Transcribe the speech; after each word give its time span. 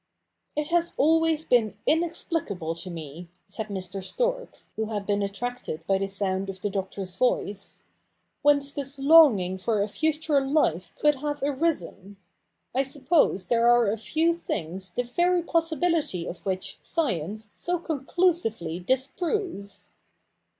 UW' 0.57 0.57
'It 0.63 0.67
has 0.69 0.93
al\vc|ft 0.97 1.49
,tj€i^ 1.49 1.75
inexplicable 1.85 2.73
to 2.73 2.89
me,' 2.89 3.29
said 3.47 3.67
^Ir. 3.67 4.01
Storks, 4.01 4.71
who 4.75 4.87
hafebp 4.87 5.05
^ 5.07 5.23
attracted 5.23 5.85
by 5.85 5.99
tl^e 5.99 6.09
sound 6.09 6.49
of 6.49 6.59
the 6.59 6.71
Doctor's 6.71 7.15
voice,^'d<^, 7.17 8.51
ence 8.51 8.71
this 8.71 8.97
longing 8.97 9.59
for 9.59 9.79
a 9.79 9.87
future 9.87 10.41
life 10.43 10.91
could 10.95 11.17
have 11.17 11.41
ari^ies^U^j.J^f^uppose 11.41 13.47
there 13.49 13.67
are 13.67 13.95
few 13.95 14.33
things 14.33 14.89
the 14.89 15.03
very 15.03 15.43
possibility 15.43 16.25
QCw^ 16.25 16.51
ich 16.53 16.79
science 16.81 17.51
so 17.53 17.77
conclusively 17.77 18.79
disproves.' 18.79 19.91